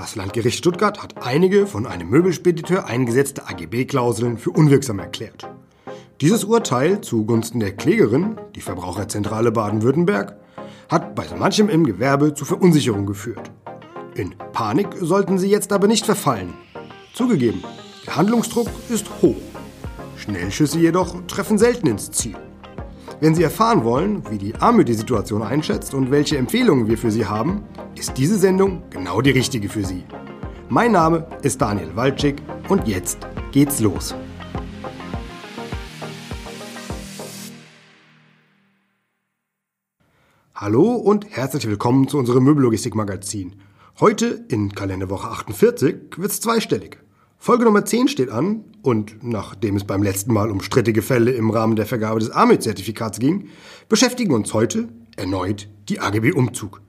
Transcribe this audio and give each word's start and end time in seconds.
Das 0.00 0.16
Landgericht 0.16 0.56
Stuttgart 0.56 1.02
hat 1.02 1.26
einige 1.26 1.66
von 1.66 1.86
einem 1.86 2.08
Möbelspediteur 2.08 2.86
eingesetzte 2.86 3.46
AGB-Klauseln 3.46 4.38
für 4.38 4.48
unwirksam 4.48 4.98
erklärt. 4.98 5.46
Dieses 6.22 6.44
Urteil 6.44 7.02
zugunsten 7.02 7.60
der 7.60 7.76
Klägerin, 7.76 8.38
die 8.54 8.62
Verbraucherzentrale 8.62 9.52
Baden-Württemberg, 9.52 10.36
hat 10.88 11.14
bei 11.14 11.26
so 11.26 11.36
manchem 11.36 11.68
im 11.68 11.84
Gewerbe 11.84 12.32
zu 12.32 12.46
Verunsicherung 12.46 13.04
geführt. 13.04 13.50
In 14.14 14.34
Panik 14.54 14.88
sollten 14.98 15.36
Sie 15.36 15.50
jetzt 15.50 15.70
aber 15.70 15.86
nicht 15.86 16.06
verfallen. 16.06 16.54
Zugegeben, 17.12 17.62
der 18.06 18.16
Handlungsdruck 18.16 18.68
ist 18.88 19.06
hoch. 19.20 19.36
Schnellschüsse 20.16 20.78
jedoch 20.78 21.14
treffen 21.26 21.58
selten 21.58 21.88
ins 21.88 22.10
Ziel. 22.10 22.36
Wenn 23.22 23.34
Sie 23.34 23.42
erfahren 23.42 23.84
wollen, 23.84 24.22
wie 24.30 24.38
die 24.38 24.54
Arme 24.54 24.82
die 24.82 24.94
Situation 24.94 25.42
einschätzt 25.42 25.92
und 25.92 26.10
welche 26.10 26.38
Empfehlungen 26.38 26.88
wir 26.88 26.96
für 26.96 27.10
Sie 27.10 27.26
haben, 27.26 27.64
ist 27.94 28.16
diese 28.16 28.38
Sendung 28.38 28.82
genau 28.88 29.20
die 29.20 29.30
richtige 29.30 29.68
für 29.68 29.84
Sie. 29.84 30.04
Mein 30.70 30.92
Name 30.92 31.26
ist 31.42 31.60
Daniel 31.60 31.94
Walczyk 31.94 32.40
und 32.70 32.88
jetzt 32.88 33.18
geht's 33.52 33.78
los. 33.80 34.14
Hallo 40.54 40.94
und 40.94 41.26
herzlich 41.28 41.66
willkommen 41.66 42.08
zu 42.08 42.16
unserem 42.16 42.44
Möbellogistik-Magazin. 42.44 43.56
Heute 44.00 44.46
in 44.48 44.72
Kalenderwoche 44.72 45.28
48 45.28 46.16
wird's 46.16 46.40
zweistellig. 46.40 46.98
Folge 47.42 47.64
Nummer 47.64 47.86
10 47.86 48.08
steht 48.08 48.28
an 48.28 48.64
und 48.82 49.24
nachdem 49.24 49.74
es 49.74 49.84
beim 49.84 50.02
letzten 50.02 50.30
Mal 50.30 50.50
um 50.50 50.60
strittige 50.60 51.00
Fälle 51.00 51.30
im 51.30 51.48
Rahmen 51.48 51.74
der 51.74 51.86
Vergabe 51.86 52.20
des 52.20 52.30
AME-Zertifikats 52.30 53.18
ging, 53.18 53.48
beschäftigen 53.88 54.34
uns 54.34 54.52
heute 54.52 54.90
erneut 55.16 55.66
die 55.88 56.00
AGB 56.00 56.32
Umzug. 56.32 56.82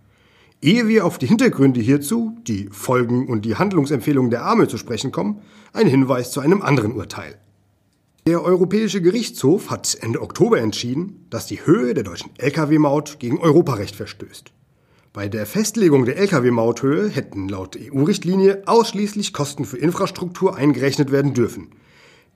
Ehe 0.62 0.90
wir 0.90 1.06
auf 1.06 1.18
die 1.18 1.28
Hintergründe 1.28 1.80
hierzu, 1.80 2.38
die 2.48 2.68
Folgen 2.70 3.30
und 3.30 3.46
die 3.46 3.56
Handlungsempfehlungen 3.56 4.30
der 4.30 4.46
AME 4.46 4.68
zu 4.68 4.78
sprechen 4.78 5.14
kommen, 5.14 5.40
ein 5.72 5.88
Hinweis 5.88 6.32
zu 6.32 6.42
einem 6.42 6.62
anderen 6.62 6.92
Urteil. 6.92 7.40
Der 8.28 8.44
Europäische 8.44 9.02
Gerichtshof 9.02 9.70
hat 9.70 9.98
Ende 10.02 10.22
Oktober 10.22 10.60
entschieden, 10.60 11.28
dass 11.30 11.48
die 11.48 11.66
Höhe 11.66 11.94
der 11.94 12.04
deutschen 12.04 12.32
Lkw-Maut 12.38 13.20
gegen 13.20 13.40
Europarecht 13.40 13.96
verstößt. 13.96 14.52
Bei 15.14 15.28
der 15.28 15.46
Festlegung 15.46 16.06
der 16.06 16.18
Lkw-Mauthöhe 16.18 17.10
hätten 17.10 17.50
laut 17.50 17.78
EU-Richtlinie 17.78 18.64
ausschließlich 18.66 19.34
Kosten 19.34 19.66
für 19.66 19.78
Infrastruktur 19.78 20.56
eingerechnet 20.56 21.12
werden 21.12 21.34
dürfen. 21.34 21.72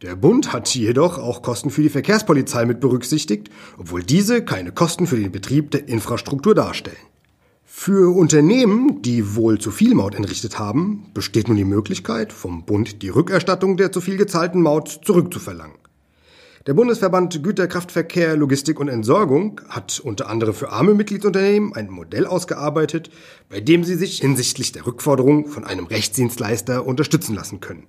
Der 0.01 0.17
Bund 0.17 0.51
hat 0.51 0.67
jedoch 0.75 1.17
auch 1.17 1.41
Kosten 1.41 1.69
für 1.69 1.83
die 1.83 1.89
Verkehrspolizei 1.89 2.65
mit 2.65 2.81
berücksichtigt, 2.81 3.49
obwohl 3.77 4.03
diese 4.03 4.43
keine 4.43 4.73
Kosten 4.73 5.07
für 5.07 5.15
den 5.15 5.31
Betrieb 5.31 5.71
der 5.71 5.87
Infrastruktur 5.87 6.53
darstellen. 6.53 6.97
Für 7.63 8.13
Unternehmen, 8.13 9.01
die 9.01 9.37
wohl 9.37 9.57
zu 9.57 9.71
viel 9.71 9.95
Maut 9.95 10.13
entrichtet 10.13 10.59
haben, 10.59 11.05
besteht 11.13 11.47
nun 11.47 11.55
die 11.55 11.63
Möglichkeit, 11.63 12.33
vom 12.33 12.65
Bund 12.65 13.01
die 13.01 13.09
Rückerstattung 13.09 13.77
der 13.77 13.93
zu 13.93 14.01
viel 14.01 14.17
gezahlten 14.17 14.61
Maut 14.61 14.89
zurückzuverlangen. 14.89 15.77
Der 16.67 16.73
Bundesverband 16.73 17.43
Güterkraftverkehr, 17.43 18.35
Logistik 18.35 18.79
und 18.79 18.87
Entsorgung 18.87 19.61
hat 19.69 19.99
unter 19.99 20.27
anderem 20.31 20.55
für 20.55 20.71
arme 20.71 20.95
Mitgliedsunternehmen 20.95 21.75
ein 21.75 21.91
Modell 21.91 22.25
ausgearbeitet, 22.25 23.11
bei 23.49 23.61
dem 23.61 23.83
sie 23.83 23.93
sich 23.93 24.17
hinsichtlich 24.17 24.71
der 24.71 24.87
Rückforderung 24.87 25.47
von 25.47 25.63
einem 25.63 25.85
Rechtsdienstleister 25.85 26.87
unterstützen 26.87 27.35
lassen 27.35 27.59
können. 27.59 27.83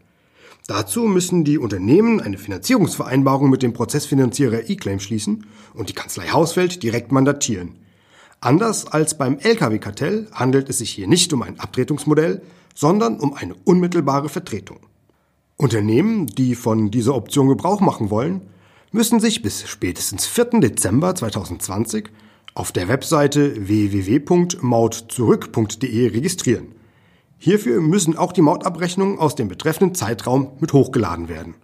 Dazu 0.67 1.05
müssen 1.05 1.43
die 1.43 1.57
Unternehmen 1.57 2.21
eine 2.21 2.37
Finanzierungsvereinbarung 2.37 3.49
mit 3.49 3.63
dem 3.63 3.73
Prozessfinanzierer 3.73 4.69
eClaim 4.69 5.01
schließen 5.01 5.47
und 5.73 5.89
die 5.89 5.95
Kanzlei 5.95 6.27
Hausfeld 6.29 6.83
direkt 6.83 7.13
mandatieren. 7.13 7.77
Anders 8.41 8.87
als 8.87 9.17
beim 9.17 9.39
Lkw-Kartell 9.39 10.29
handelt 10.33 10.69
es 10.69 10.79
sich 10.79 10.91
hier 10.91 11.07
nicht 11.07 11.33
um 11.33 11.41
ein 11.41 11.59
Abtretungsmodell, 11.59 12.43
sondern 12.75 13.21
um 13.21 13.33
eine 13.33 13.55
unmittelbare 13.65 14.29
Vertretung. 14.29 14.81
Unternehmen, 15.57 16.27
die 16.27 16.55
von 16.55 16.91
dieser 16.91 17.15
Option 17.15 17.49
Gebrauch 17.49 17.81
machen 17.81 18.11
wollen, 18.11 18.43
müssen 18.93 19.19
sich 19.21 19.43
bis 19.43 19.69
spätestens 19.69 20.25
4. 20.27 20.61
Dezember 20.61 21.15
2020 21.15 22.09
auf 22.55 22.73
der 22.73 22.89
Webseite 22.89 23.69
www.mautzurück.de 23.69 26.09
registrieren. 26.09 26.69
Hierfür 27.39 27.83
müssen 27.83 28.17
auch 28.17 28.33
die 28.33 28.41
Mautabrechnungen 28.41 29.19
aus 29.19 29.35
dem 29.35 29.49
betreffenden 29.49 29.95
Zeitraum 29.95 30.53
mit 30.59 30.73
hochgeladen 30.73 31.29
werden. 31.29 31.55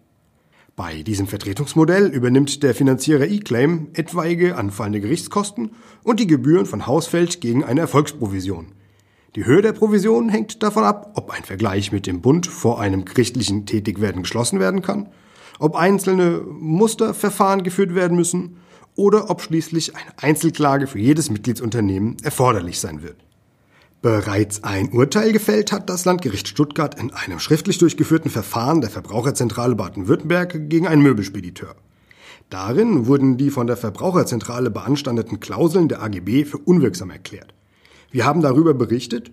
Bei 0.76 1.02
diesem 1.02 1.26
Vertretungsmodell 1.26 2.08
übernimmt 2.08 2.62
der 2.62 2.74
Finanzierer 2.74 3.26
eClaim 3.26 3.88
etwaige 3.94 4.56
anfallende 4.56 5.00
Gerichtskosten 5.00 5.70
und 6.02 6.20
die 6.20 6.26
Gebühren 6.26 6.66
von 6.66 6.86
Hausfeld 6.86 7.40
gegen 7.40 7.64
eine 7.64 7.80
Erfolgsprovision. 7.80 8.72
Die 9.34 9.46
Höhe 9.46 9.62
der 9.62 9.72
Provision 9.72 10.28
hängt 10.28 10.62
davon 10.62 10.84
ab, 10.84 11.12
ob 11.14 11.30
ein 11.30 11.44
Vergleich 11.44 11.90
mit 11.92 12.06
dem 12.06 12.20
Bund 12.20 12.46
vor 12.46 12.78
einem 12.80 13.06
gerichtlichen 13.06 13.64
Tätigwerden 13.64 14.22
geschlossen 14.22 14.60
werden 14.60 14.82
kann 14.82 15.08
ob 15.62 15.76
einzelne 15.76 16.40
Musterverfahren 16.40 17.62
geführt 17.62 17.94
werden 17.94 18.16
müssen 18.16 18.56
oder 18.96 19.30
ob 19.30 19.40
schließlich 19.40 19.94
eine 19.94 20.10
Einzelklage 20.16 20.88
für 20.88 20.98
jedes 20.98 21.30
Mitgliedsunternehmen 21.30 22.16
erforderlich 22.24 22.80
sein 22.80 23.04
wird. 23.04 23.16
Bereits 24.02 24.64
ein 24.64 24.90
Urteil 24.90 25.30
gefällt 25.30 25.70
hat 25.70 25.88
das 25.88 26.04
Landgericht 26.04 26.48
Stuttgart 26.48 26.98
in 27.00 27.12
einem 27.12 27.38
schriftlich 27.38 27.78
durchgeführten 27.78 28.28
Verfahren 28.28 28.80
der 28.80 28.90
Verbraucherzentrale 28.90 29.76
Baden-Württemberg 29.76 30.68
gegen 30.68 30.88
einen 30.88 31.02
Möbelspediteur. 31.02 31.76
Darin 32.50 33.06
wurden 33.06 33.36
die 33.36 33.50
von 33.50 33.68
der 33.68 33.76
Verbraucherzentrale 33.76 34.68
beanstandeten 34.68 35.38
Klauseln 35.38 35.86
der 35.86 36.02
AGB 36.02 36.44
für 36.44 36.58
unwirksam 36.58 37.10
erklärt. 37.10 37.54
Wir 38.10 38.26
haben 38.26 38.42
darüber 38.42 38.74
berichtet 38.74 39.30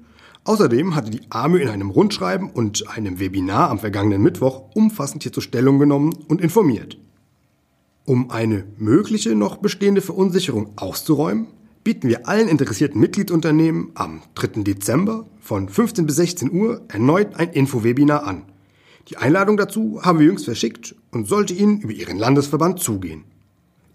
Außerdem 0.50 0.96
hatte 0.96 1.12
die 1.12 1.22
AMÖ 1.30 1.60
in 1.62 1.70
einem 1.70 1.92
Rundschreiben 1.92 2.50
und 2.50 2.90
einem 2.90 3.20
Webinar 3.20 3.70
am 3.70 3.78
vergangenen 3.78 4.24
Mittwoch 4.24 4.64
umfassend 4.74 5.22
hierzu 5.22 5.42
Stellung 5.42 5.78
genommen 5.78 6.12
und 6.28 6.42
informiert. 6.42 6.98
Um 8.04 8.32
eine 8.32 8.64
mögliche 8.80 9.36
noch 9.36 9.58
bestehende 9.58 10.02
Verunsicherung 10.02 10.72
auszuräumen, 10.76 11.50
bieten 11.84 12.08
wir 12.08 12.28
allen 12.28 12.48
interessierten 12.48 13.00
Mitgliedsunternehmen 13.00 13.92
am 13.94 14.24
3. 14.34 14.64
Dezember 14.64 15.28
von 15.40 15.70
15 15.70 16.08
bis 16.08 16.16
16 16.16 16.52
Uhr 16.52 16.82
erneut 16.88 17.36
ein 17.36 17.52
Infowebinar 17.52 18.24
an. 18.24 18.42
Die 19.10 19.18
Einladung 19.18 19.56
dazu 19.56 20.00
haben 20.02 20.18
wir 20.18 20.26
jüngst 20.26 20.46
verschickt 20.46 20.96
und 21.12 21.28
sollte 21.28 21.54
Ihnen 21.54 21.80
über 21.82 21.94
Ihren 21.94 22.18
Landesverband 22.18 22.80
zugehen. 22.80 23.24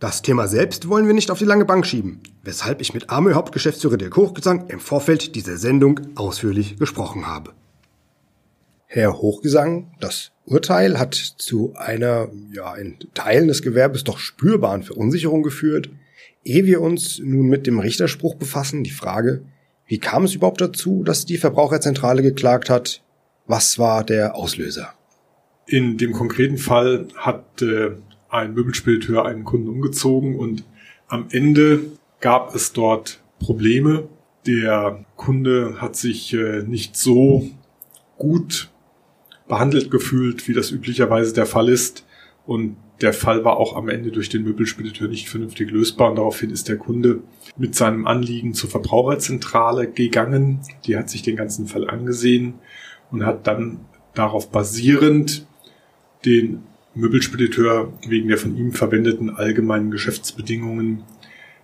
Das 0.00 0.22
Thema 0.22 0.48
selbst 0.48 0.88
wollen 0.88 1.06
wir 1.06 1.14
nicht 1.14 1.30
auf 1.30 1.38
die 1.38 1.44
lange 1.44 1.64
Bank 1.64 1.86
schieben, 1.86 2.20
weshalb 2.42 2.80
ich 2.80 2.94
mit 2.94 3.10
AMÖ 3.10 3.34
Hauptgeschäftsführer 3.34 3.96
Dirk 3.96 4.16
Hochgesang 4.16 4.68
im 4.68 4.80
Vorfeld 4.80 5.34
dieser 5.34 5.56
Sendung 5.56 6.00
ausführlich 6.16 6.78
gesprochen 6.78 7.26
habe. 7.26 7.52
Herr 8.86 9.14
Hochgesang, 9.20 9.92
das 10.00 10.32
Urteil 10.44 10.98
hat 10.98 11.14
zu 11.14 11.74
einer, 11.74 12.28
ja, 12.52 12.74
in 12.74 12.98
Teilen 13.14 13.48
des 13.48 13.62
Gewerbes 13.62 14.04
doch 14.04 14.18
spürbaren 14.18 14.82
Verunsicherung 14.82 15.42
geführt. 15.42 15.90
Ehe 16.44 16.66
wir 16.66 16.80
uns 16.80 17.18
nun 17.18 17.46
mit 17.46 17.66
dem 17.66 17.78
Richterspruch 17.78 18.34
befassen, 18.34 18.84
die 18.84 18.90
Frage, 18.90 19.42
wie 19.86 19.98
kam 19.98 20.24
es 20.24 20.34
überhaupt 20.34 20.60
dazu, 20.60 21.02
dass 21.02 21.24
die 21.24 21.38
Verbraucherzentrale 21.38 22.22
geklagt 22.22 22.70
hat? 22.70 23.02
Was 23.46 23.78
war 23.78 24.04
der 24.04 24.34
Auslöser? 24.34 24.92
In 25.66 25.98
dem 25.98 26.12
konkreten 26.12 26.58
Fall 26.58 27.08
hat 27.16 27.62
äh, 27.62 27.92
ein 28.34 28.54
Möbelspediteur 28.54 29.24
einen 29.24 29.44
Kunden 29.44 29.68
umgezogen 29.68 30.36
und 30.36 30.64
am 31.08 31.26
Ende 31.30 31.92
gab 32.20 32.54
es 32.54 32.72
dort 32.72 33.22
Probleme. 33.38 34.08
Der 34.46 35.04
Kunde 35.16 35.80
hat 35.80 35.96
sich 35.96 36.34
äh, 36.34 36.62
nicht 36.62 36.96
so 36.96 37.48
gut 38.18 38.70
behandelt 39.46 39.90
gefühlt, 39.90 40.48
wie 40.48 40.54
das 40.54 40.70
üblicherweise 40.70 41.32
der 41.32 41.46
Fall 41.46 41.68
ist. 41.68 42.04
Und 42.46 42.76
der 43.00 43.12
Fall 43.12 43.44
war 43.44 43.56
auch 43.56 43.76
am 43.76 43.88
Ende 43.88 44.10
durch 44.10 44.28
den 44.28 44.42
Möbelspediteur 44.42 45.08
nicht 45.08 45.28
vernünftig 45.28 45.70
lösbar. 45.70 46.10
Und 46.10 46.16
daraufhin 46.16 46.50
ist 46.50 46.68
der 46.68 46.76
Kunde 46.76 47.22
mit 47.56 47.74
seinem 47.74 48.06
Anliegen 48.06 48.54
zur 48.54 48.70
Verbraucherzentrale 48.70 49.90
gegangen. 49.90 50.60
Die 50.86 50.96
hat 50.96 51.08
sich 51.08 51.22
den 51.22 51.36
ganzen 51.36 51.66
Fall 51.66 51.88
angesehen 51.88 52.54
und 53.10 53.24
hat 53.24 53.46
dann 53.46 53.80
darauf 54.14 54.50
basierend 54.50 55.46
den 56.24 56.62
Möbelspediteur 56.94 57.92
wegen 58.06 58.28
der 58.28 58.38
von 58.38 58.56
ihm 58.56 58.72
verwendeten 58.72 59.30
allgemeinen 59.30 59.90
Geschäftsbedingungen 59.90 61.02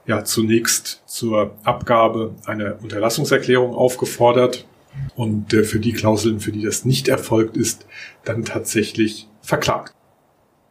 ja 0.07 0.25
zunächst 0.25 1.03
zur 1.07 1.57
Abgabe 1.63 2.35
einer 2.47 2.83
Unterlassungserklärung 2.83 3.75
aufgefordert 3.75 4.67
und 5.15 5.53
äh, 5.53 5.63
für 5.63 5.79
die 5.79 5.93
Klauseln, 5.93 6.41
für 6.41 6.53
die 6.53 6.63
das 6.63 6.85
nicht 6.85 7.09
erfolgt 7.09 7.57
ist, 7.57 7.87
dann 8.25 8.45
tatsächlich 8.45 9.29
verklagt. 9.41 9.95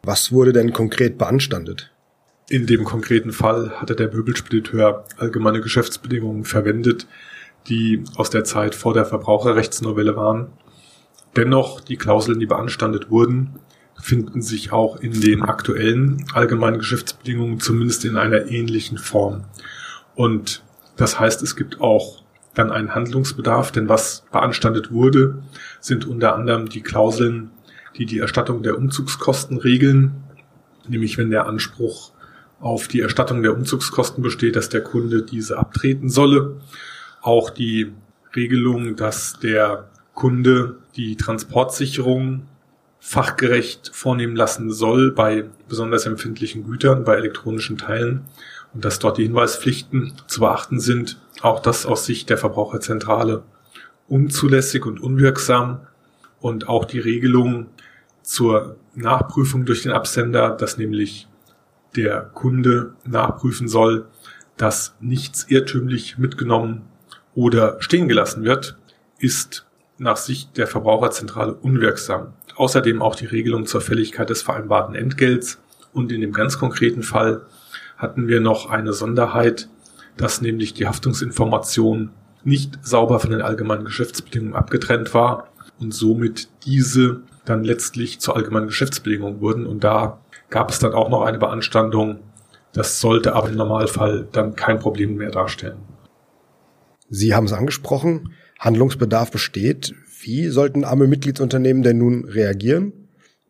Was 0.04 0.32
wurde 0.32 0.54
denn 0.54 0.74
konkret 0.74 1.18
beanstandet? 1.18 1.92
In 2.50 2.66
dem 2.66 2.84
konkreten 2.84 3.32
Fall 3.32 3.72
hatte 3.80 3.96
der 3.96 4.12
Möbelspediteur 4.12 5.06
allgemeine 5.18 5.62
Geschäftsbedingungen 5.62 6.46
verwendet, 6.46 7.08
die 7.68 8.04
aus 8.16 8.30
der 8.30 8.44
Zeit 8.44 8.76
vor 8.76 8.94
der 8.94 9.06
Verbraucherrechtsnovelle 9.06 10.16
waren. 10.16 10.48
Dennoch 11.36 11.80
die 11.80 11.98
Klauseln, 11.98 12.40
die 12.40 12.48
beanstandet 12.48 13.12
wurden, 13.12 13.60
finden 14.02 14.42
sich 14.42 14.72
auch 14.72 14.98
in 14.98 15.20
den 15.20 15.42
aktuellen 15.42 16.26
allgemeinen 16.34 16.80
Geschäftsbedingungen 16.80 17.60
zumindest 17.60 18.06
in 18.06 18.18
einer 18.18 18.48
ähnlichen 18.48 18.98
Form. 18.98 19.46
Und 20.16 20.64
das 20.96 21.20
heißt, 21.20 21.42
es 21.44 21.56
gibt 21.56 21.80
auch 21.82 22.24
dann 22.54 22.72
einen 22.72 22.96
Handlungsbedarf, 22.96 23.72
denn 23.72 23.90
was 23.90 24.26
beanstandet 24.32 24.92
wurde, 24.92 25.42
sind 25.80 26.06
unter 26.06 26.36
anderem 26.36 26.68
die 26.68 26.82
Klauseln, 26.82 27.52
die 27.98 28.06
die 28.06 28.20
Erstattung 28.20 28.64
der 28.64 28.78
Umzugskosten 28.78 29.58
regeln, 29.58 30.24
nämlich 30.88 31.18
wenn 31.18 31.30
der 31.30 31.46
Anspruch 31.46 32.12
auf 32.60 32.88
die 32.88 33.00
Erstattung 33.00 33.44
der 33.44 33.54
Umzugskosten 33.54 34.22
besteht, 34.22 34.56
dass 34.56 34.70
der 34.70 34.82
Kunde 34.82 35.24
diese 35.24 35.58
abtreten 35.58 36.10
solle. 36.10 36.58
Auch 37.22 37.50
die 37.50 37.94
Regelung, 38.36 38.96
dass 38.96 39.40
der 39.40 39.90
Kunde 40.14 40.80
die 40.96 41.16
Transportsicherung 41.16 42.48
fachgerecht 43.00 43.92
vornehmen 43.94 44.36
lassen 44.36 44.72
soll 44.72 45.12
bei 45.12 45.46
besonders 45.68 46.06
empfindlichen 46.06 46.64
Gütern, 46.64 47.04
bei 47.04 47.16
elektronischen 47.16 47.78
Teilen 47.78 48.26
und 48.74 48.86
dass 48.86 49.00
dort 49.00 49.18
die 49.18 49.24
Hinweispflichten 49.24 50.14
zu 50.28 50.42
beachten 50.42 50.80
sind. 50.80 51.20
Auch 51.42 51.62
das 51.62 51.86
aus 51.86 52.06
Sicht 52.06 52.30
der 52.30 52.38
Verbraucherzentrale 52.38 53.44
unzulässig 54.08 54.86
und 54.86 55.00
unwirksam 55.00 55.82
und 56.40 56.68
auch 56.68 56.86
die 56.86 57.00
Regelung 57.00 57.68
zur 58.22 58.76
Nachprüfung 58.96 59.66
durch 59.66 59.84
den 59.84 59.92
Absender, 59.92 60.52
dass 60.52 60.78
nämlich 60.78 61.28
der 61.96 62.22
Kunde 62.22 62.94
nachprüfen 63.06 63.68
soll, 63.68 64.08
dass 64.58 64.96
nichts 65.00 65.46
irrtümlich 65.48 66.18
mitgenommen 66.18 66.84
oder 67.34 67.82
stehen 67.82 68.08
gelassen 68.08 68.44
wird, 68.44 68.78
ist 69.20 69.66
nach 69.98 70.18
Sicht 70.18 70.58
der 70.58 70.68
Verbraucherzentrale 70.68 71.54
unwirksam. 71.54 72.34
Außerdem 72.60 73.02
auch 73.02 73.16
die 73.16 73.26
Regelung 73.26 73.66
zur 73.68 73.80
Fälligkeit 73.80 74.30
des 74.30 74.42
vereinbarten 74.42 74.94
Entgelts 74.94 75.60
und 75.94 76.12
in 76.12 76.20
dem 76.20 76.34
ganz 76.34 76.60
konkreten 76.60 77.04
Fall 77.04 77.46
hatten 77.98 78.28
wir 78.28 78.42
noch 78.42 78.70
eine 78.70 78.92
Sonderheit, 78.92 79.70
dass 80.18 80.42
nämlich 80.42 80.74
die 80.74 80.86
Haftungsinformation 80.86 82.10
nicht 82.44 82.78
sauber 82.82 83.22
von 83.22 83.30
den 83.30 83.42
allgemeinen 83.42 83.86
Geschäftsbedingungen 83.86 84.56
abgetrennt 84.56 85.14
war 85.14 85.48
und 85.80 85.94
somit 85.94 86.50
diese 86.66 87.22
dann 87.46 87.64
letztlich 87.64 88.20
zur 88.20 88.36
allgemeinen 88.36 88.68
Geschäftsbedingung 88.68 89.40
wurden 89.40 89.66
und 89.66 89.86
da 89.86 90.20
gab 90.50 90.70
es 90.70 90.80
dann 90.80 90.92
auch 90.92 91.08
noch 91.08 91.22
eine 91.22 91.38
Beanstandung. 91.38 92.20
Das 92.74 93.00
sollte 93.00 93.36
aber 93.36 93.48
im 93.48 93.56
Normalfall 93.56 94.28
dann 94.34 94.58
kein 94.58 94.80
Problem 94.80 95.16
mehr 95.16 95.32
darstellen. 95.32 95.78
Sie 97.10 97.34
haben 97.34 97.46
es 97.46 97.54
angesprochen, 97.54 98.34
Handlungsbedarf 98.60 99.32
besteht. 99.32 99.96
Wie 100.22 100.50
sollten 100.50 100.84
arme 100.84 101.08
Mitgliedsunternehmen 101.08 101.84
denn 101.84 101.98
nun 101.98 102.26
reagieren? 102.26 102.94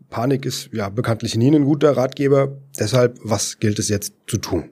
Panik 0.10 0.46
ist 0.46 0.70
ja 0.72 0.90
bekanntlich 0.90 1.36
nie 1.36 1.54
ein 1.54 1.66
guter 1.66 1.98
Ratgeber. 1.98 2.62
Deshalb, 2.80 3.20
was 3.24 3.60
gilt 3.60 3.80
es 3.80 3.90
jetzt 3.90 4.14
zu 4.28 4.38
tun? 4.38 4.70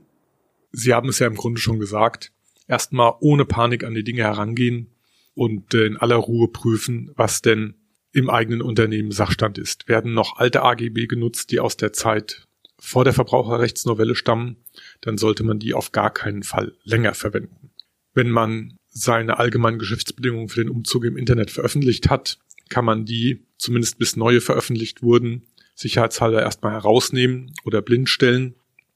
Sie 0.72 0.94
haben 0.94 1.10
es 1.10 1.20
ja 1.20 1.28
im 1.28 1.36
Grunde 1.36 1.60
schon 1.60 1.80
gesagt. 1.80 2.32
Erstmal 2.68 3.14
ohne 3.20 3.46
Panik 3.46 3.84
an 3.84 3.94
die 3.94 4.04
Dinge 4.04 4.24
herangehen 4.24 4.92
und 5.34 5.74
in 5.74 5.98
aller 5.98 6.18
Ruhe 6.18 6.48
prüfen, 6.50 7.12
was 7.16 7.42
denn 7.42 7.76
im 8.12 8.30
eigenen 8.30 8.62
Unternehmen 8.62 9.12
Sachstand 9.12 9.58
ist. 9.58 9.88
Werden 9.88 10.14
noch 10.14 10.38
alte 10.38 10.64
AGB 10.64 11.08
genutzt, 11.08 11.52
die 11.52 11.60
aus 11.60 11.78
der 11.78 11.94
Zeit 11.94 12.48
vor 12.80 13.04
der 13.04 13.14
Verbraucherrechtsnovelle 13.14 14.16
stammen, 14.16 14.58
dann 15.02 15.18
sollte 15.18 15.44
man 15.44 15.60
die 15.60 15.74
auf 15.74 15.92
gar 15.92 16.12
keinen 16.12 16.44
Fall 16.44 16.74
länger 16.84 17.14
verwenden. 17.14 17.72
Wenn 18.14 18.30
man 18.30 18.78
seine 18.98 19.38
allgemeinen 19.38 19.80
Geschäftsbedingungen 19.80 20.50
für 20.50 20.64
den 20.64 20.70
Umzug 20.70 21.06
im 21.06 21.18
Internet 21.18 21.52
veröffentlicht 21.52 22.10
hat, 22.10 22.40
kann 22.70 22.86
man 22.86 23.06
die, 23.06 23.46
zumindest 23.58 24.00
bis 24.00 24.16
neue 24.16 24.42
veröffentlicht 24.42 25.02
wurden, 25.02 25.44
sicherheitshalber 25.76 26.42
erstmal 26.42 26.74
herausnehmen 26.74 27.54
oder 27.64 27.82
blind 27.82 28.10
stellen. 28.10 28.56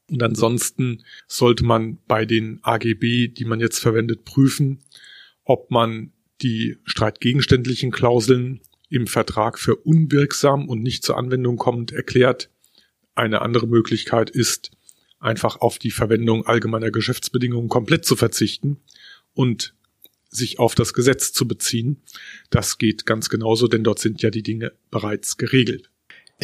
Und 0.09 0.23
ansonsten 0.23 1.03
sollte 1.27 1.63
man 1.63 1.99
bei 2.07 2.25
den 2.25 2.59
AGB, 2.63 3.27
die 3.27 3.45
man 3.45 3.59
jetzt 3.59 3.79
verwendet, 3.79 4.25
prüfen, 4.25 4.79
ob 5.43 5.71
man 5.71 6.11
die 6.41 6.77
streitgegenständlichen 6.85 7.91
Klauseln 7.91 8.61
im 8.89 9.07
Vertrag 9.07 9.59
für 9.59 9.75
unwirksam 9.75 10.67
und 10.67 10.81
nicht 10.81 11.03
zur 11.03 11.17
Anwendung 11.17 11.57
kommend 11.57 11.91
erklärt. 11.91 12.49
Eine 13.13 13.41
andere 13.41 13.67
Möglichkeit 13.67 14.29
ist, 14.31 14.71
einfach 15.19 15.57
auf 15.61 15.77
die 15.77 15.91
Verwendung 15.91 16.45
allgemeiner 16.45 16.89
Geschäftsbedingungen 16.89 17.69
komplett 17.69 18.03
zu 18.05 18.15
verzichten 18.15 18.81
und 19.33 19.75
sich 20.31 20.59
auf 20.59 20.73
das 20.75 20.93
Gesetz 20.93 21.33
zu 21.33 21.47
beziehen. 21.47 22.01
Das 22.49 22.77
geht 22.77 23.05
ganz 23.05 23.29
genauso, 23.29 23.67
denn 23.67 23.83
dort 23.83 23.99
sind 23.99 24.21
ja 24.21 24.31
die 24.31 24.43
Dinge 24.43 24.71
bereits 24.89 25.37
geregelt. 25.37 25.91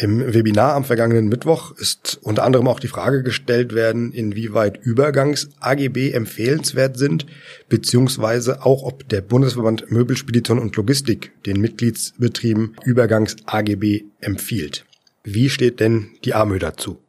Im 0.00 0.32
Webinar 0.32 0.74
am 0.74 0.84
vergangenen 0.84 1.26
Mittwoch 1.26 1.72
ist 1.76 2.20
unter 2.22 2.44
anderem 2.44 2.68
auch 2.68 2.78
die 2.78 2.86
Frage 2.86 3.24
gestellt 3.24 3.74
werden, 3.74 4.12
inwieweit 4.12 4.76
Übergangs-AGB 4.80 6.12
empfehlenswert 6.12 6.96
sind, 6.96 7.26
beziehungsweise 7.68 8.64
auch 8.64 8.84
ob 8.84 9.08
der 9.08 9.22
Bundesverband 9.22 9.90
Möbelspedition 9.90 10.60
und 10.60 10.76
Logistik 10.76 11.32
den 11.46 11.60
Mitgliedsbetrieben 11.60 12.76
Übergangs-AGB 12.84 14.04
empfiehlt. 14.20 14.86
Wie 15.24 15.50
steht 15.50 15.80
denn 15.80 16.10
die 16.24 16.32
AMÖ 16.32 16.60
dazu? 16.60 17.02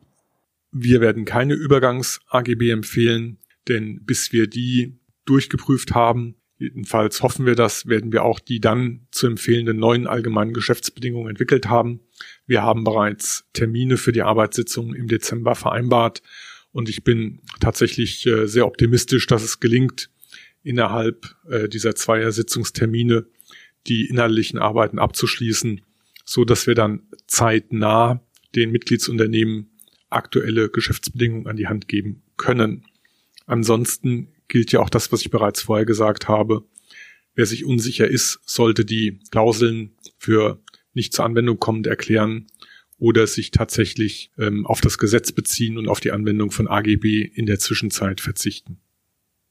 Wir 0.72 1.00
werden 1.00 1.26
keine 1.26 1.54
Übergangs-AGB 1.54 2.72
empfehlen, 2.72 3.38
denn 3.68 4.04
bis 4.04 4.34
wir 4.34 4.48
die 4.48 4.98
durchgeprüft 5.26 5.94
haben, 5.94 6.39
jedenfalls 6.60 7.24
hoffen 7.24 7.46
wir 7.46 7.56
das, 7.56 7.88
werden 7.88 8.12
wir 8.12 8.24
auch 8.24 8.40
die 8.40 8.60
dann 8.60 9.08
zu 9.12 9.28
empfehlenden 9.28 9.78
neuen 9.78 10.06
allgemeinen 10.06 10.54
Geschäftsbedingungen 10.54 11.30
entwickelt 11.30 11.68
haben. 11.68 12.02
Wir 12.46 12.62
haben 12.62 12.84
bereits 12.84 13.46
Termine 13.54 13.98
für 13.98 14.12
die 14.12 14.22
Arbeitssitzung 14.22 14.94
im 14.94 15.08
Dezember 15.08 15.56
vereinbart 15.56 16.22
und 16.72 16.90
ich 16.90 17.04
bin 17.04 17.42
tatsächlich 17.60 18.26
äh, 18.28 18.48
sehr 18.48 18.68
optimistisch, 18.68 19.26
dass 19.26 19.44
es 19.44 19.60
gelingt, 19.60 20.12
innerhalb 20.62 21.36
äh, 21.50 21.70
dieser 21.70 21.96
zweier 21.96 22.32
Sitzungstermine 22.32 23.26
die 23.88 24.06
inhaltlichen 24.06 24.60
Arbeiten 24.60 25.00
abzuschließen, 25.00 25.82
so 26.26 26.46
dass 26.46 26.68
wir 26.68 26.76
dann 26.76 27.08
zeitnah 27.26 28.22
den 28.56 28.72
Mitgliedsunternehmen 28.72 29.72
aktuelle 30.10 30.70
Geschäftsbedingungen 30.70 31.48
an 31.48 31.56
die 31.56 31.68
Hand 31.68 31.88
geben 31.88 32.24
können. 32.36 32.86
Ansonsten 33.46 34.34
gilt 34.50 34.72
ja 34.72 34.82
auch 34.82 34.90
das, 34.90 35.12
was 35.12 35.22
ich 35.22 35.32
bereits 35.32 35.62
vorher 35.62 35.86
gesagt 35.86 36.28
habe. 36.28 36.64
Wer 37.36 37.46
sich 37.46 37.64
unsicher 37.64 38.08
ist, 38.08 38.40
sollte 38.46 38.84
die 38.84 39.22
Klauseln 39.32 39.96
für 40.18 40.62
nicht 40.94 41.14
zur 41.14 41.26
Anwendung 41.26 41.60
kommend 41.60 41.88
erklären 41.88 42.48
oder 42.98 43.28
sich 43.28 43.52
tatsächlich 43.52 44.32
ähm, 44.38 44.66
auf 44.66 44.82
das 44.82 44.98
Gesetz 44.98 45.32
beziehen 45.32 45.78
und 45.78 45.88
auf 45.88 46.02
die 46.02 46.12
Anwendung 46.12 46.52
von 46.52 46.68
AGB 46.68 47.22
in 47.22 47.46
der 47.46 47.60
Zwischenzeit 47.60 48.20
verzichten. 48.20 48.80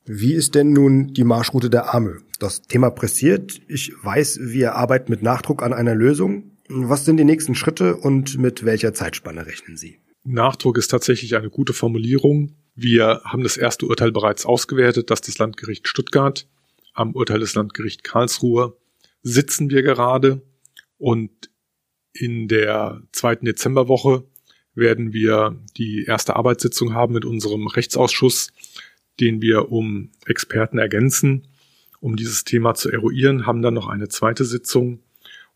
Wie 0.05 0.35
ist 0.35 0.55
denn 0.55 0.73
nun 0.73 1.13
die 1.13 1.25
Marschroute 1.25 1.71
der 1.71 1.95
Arme? 1.95 2.19
Das 2.39 2.63
Thema 2.63 2.91
pressiert. 2.91 3.61
Ich 3.69 3.93
weiß, 4.03 4.41
wir 4.43 4.75
arbeiten 4.75 5.11
mit 5.11 5.23
Nachdruck 5.23 5.63
an 5.63 5.73
einer 5.73 5.95
Lösung. 5.95 6.53
Was 6.69 7.05
sind 7.05 7.17
die 7.17 7.25
nächsten 7.25 7.55
Schritte 7.55 7.97
und 7.97 8.39
mit 8.39 8.65
welcher 8.65 8.95
Zeitspanne 8.95 9.47
rechnen 9.47 9.77
Sie? 9.77 9.99
Nachdruck 10.25 10.77
ist 10.77 10.89
tatsächlich 10.89 11.37
eine 11.37 11.51
gute 11.51 11.73
Formulierung. 11.73 12.55
Wir 12.81 13.23
haben 13.25 13.43
das 13.43 13.57
erste 13.57 13.87
Urteil 13.87 14.13
bereits 14.13 14.47
ausgewertet, 14.47 15.11
das 15.11 15.37
Landgericht 15.37 15.89
Stuttgart. 15.89 16.47
Am 16.95 17.13
Urteil 17.13 17.41
des 17.41 17.57
Landgericht 17.57 18.05
Karlsruhe 18.05 18.77
sitzen 19.21 19.69
wir 19.69 19.83
gerade. 19.83 20.43
Und 20.97 21.51
in 22.13 22.47
der 22.47 23.03
zweiten 23.11 23.47
Dezemberwoche 23.47 24.23
werden 24.77 25.13
wir 25.13 25.59
die 25.77 26.05
erste 26.05 26.37
Arbeitssitzung 26.37 26.95
haben 26.95 27.15
mit 27.15 27.25
unserem 27.25 27.67
Rechtsausschuss, 27.67 28.53
den 29.19 29.43
wir 29.43 29.73
um 29.73 30.13
Experten 30.27 30.79
ergänzen, 30.79 31.49
um 31.99 32.15
dieses 32.15 32.45
Thema 32.45 32.75
zu 32.75 32.93
eruieren, 32.93 33.45
haben 33.45 33.61
dann 33.61 33.75
noch 33.75 33.89
eine 33.89 34.07
zweite 34.07 34.45
Sitzung 34.45 35.01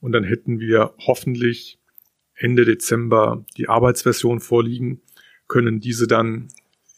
und 0.01 0.11
dann 0.11 0.25
hätten 0.25 0.59
wir 0.59 0.93
hoffentlich 0.99 1.79
Ende 2.35 2.65
Dezember 2.65 3.45
die 3.57 3.69
Arbeitsversion 3.69 4.41
vorliegen, 4.41 5.03
können 5.47 5.79
diese 5.79 6.09
dann 6.09 6.49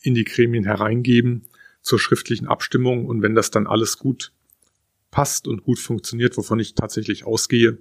in 0.05 0.15
die 0.15 0.25
Gremien 0.25 0.65
hereingeben 0.65 1.47
zur 1.83 1.99
schriftlichen 1.99 2.47
Abstimmung 2.47 3.07
und 3.07 3.23
wenn 3.23 3.35
das 3.35 3.51
dann 3.51 3.67
alles 3.67 3.99
gut 3.99 4.33
passt 5.11 5.49
und 5.49 5.63
gut 5.65 5.79
funktioniert, 5.79 6.37
wovon 6.37 6.61
ich 6.61 6.75
tatsächlich 6.75 7.25
ausgehe, 7.25 7.79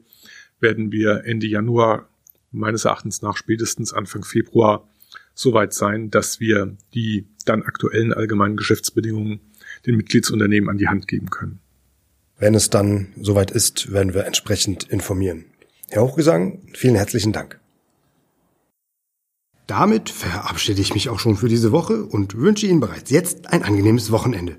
werden 0.60 0.92
wir 0.92 1.24
Ende 1.25 1.48
Januar, 1.48 2.10
meines 2.51 2.86
Erachtens 2.86 3.22
nach 3.22 3.36
spätestens 3.36 3.94
Anfang 3.94 4.24
Februar, 4.24 4.88
soweit 5.34 5.74
sein, 5.74 6.12
dass 6.12 6.39
wir 6.39 6.77
die 6.94 7.25
dann 7.46 7.63
aktuellen 7.63 8.13
allgemeinen 8.13 8.58
Geschäftsbedingungen 8.58 9.39
den 9.86 9.98
Mitgliedsunternehmen 9.98 10.70
an 10.70 10.77
die 10.77 10.88
Hand 10.88 11.08
geben 11.08 11.30
können. 11.30 11.60
Wenn 12.38 12.56
es 12.56 12.70
dann 12.70 13.13
soweit 13.20 13.51
ist, 13.51 13.92
werden 13.92 14.13
wir 14.13 14.25
entsprechend 14.25 14.84
informieren. 14.84 15.46
Herr 15.89 16.03
Hochgesang, 16.03 16.62
vielen 16.74 16.96
herzlichen 16.96 17.34
Dank. 17.34 17.60
Damit 19.75 20.12
verabschiede 20.12 20.82
ich 20.82 20.94
mich 20.94 21.10
auch 21.10 21.18
schon 21.18 21.36
für 21.36 21.50
diese 21.50 21.72
Woche 21.72 22.03
und 22.06 22.38
wünsche 22.38 22.68
Ihnen 22.68 22.80
bereits 22.80 23.10
jetzt 23.10 23.51
ein 23.51 23.63
angenehmes 23.63 24.12
Wochenende. 24.12 24.58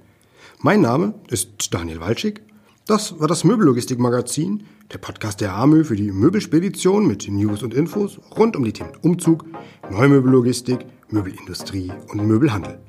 Mein 0.58 0.80
Name 0.80 1.14
ist 1.28 1.72
Daniel 1.72 2.00
Walschick 2.00 2.42
das 2.86 3.18
war 3.18 3.28
das 3.28 3.44
Möbellogistik-Magazin, 3.44 4.64
der 4.92 4.98
Podcast 4.98 5.40
der 5.40 5.54
AMÖ 5.54 5.84
für 5.84 5.96
die 5.96 6.12
Möbelspedition 6.12 7.06
mit 7.06 7.26
News 7.28 7.62
und 7.62 7.72
Infos 7.72 8.20
rund 8.36 8.56
um 8.56 8.64
die 8.64 8.74
Themen 8.74 8.92
Umzug, 9.00 9.46
Neumöbellogistik, 9.90 10.80
Möbelindustrie 11.08 11.92
und 12.08 12.26
Möbelhandel. 12.26 12.80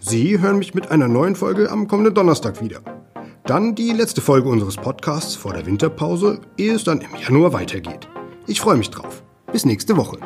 Sie 0.00 0.40
hören 0.40 0.58
mich 0.58 0.74
mit 0.74 0.90
einer 0.90 1.08
neuen 1.08 1.36
Folge 1.36 1.70
am 1.70 1.88
kommenden 1.88 2.14
Donnerstag 2.14 2.60
wieder. 2.62 2.82
Dann 3.46 3.76
die 3.76 3.92
letzte 3.92 4.20
Folge 4.20 4.48
unseres 4.48 4.76
Podcasts 4.76 5.36
vor 5.36 5.54
der 5.54 5.64
Winterpause, 5.64 6.40
ehe 6.58 6.74
es 6.74 6.84
dann 6.84 7.00
im 7.00 7.14
Januar 7.18 7.54
weitergeht. 7.54 8.08
Ich 8.46 8.60
freue 8.60 8.76
mich 8.76 8.90
drauf. 8.90 9.22
Bis 9.52 9.64
nächste 9.64 9.96
Woche. 9.96 10.18